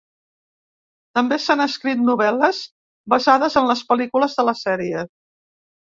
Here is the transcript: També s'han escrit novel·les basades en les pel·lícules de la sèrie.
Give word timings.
També 1.19 1.37
s'han 1.43 1.61
escrit 1.67 2.01
novel·les 2.09 2.63
basades 3.17 3.61
en 3.65 3.71
les 3.75 3.87
pel·lícules 3.93 4.39
de 4.41 4.51
la 4.53 4.61
sèrie. 4.67 5.11